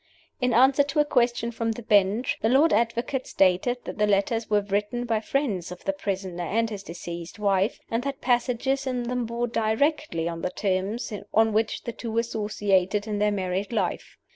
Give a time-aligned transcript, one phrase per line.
[0.41, 4.49] In answer to a question from the Bench, the Lord Advocate stated that the letters
[4.49, 9.03] were written by friends of the prisoner and his deceased wife, and that passages in
[9.03, 14.17] them bore directly on the terms on which the two associated in their married life.